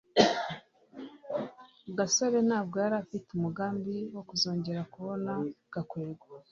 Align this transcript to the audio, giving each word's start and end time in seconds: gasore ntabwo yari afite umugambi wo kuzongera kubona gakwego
gasore 1.97 2.37
ntabwo 2.47 2.75
yari 2.83 2.95
afite 3.03 3.29
umugambi 3.33 3.95
wo 4.13 4.21
kuzongera 4.29 4.81
kubona 4.93 5.31
gakwego 5.73 6.25